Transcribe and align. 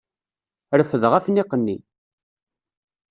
Refdeɣ 0.79 1.13
afniq-nni. 1.17 1.77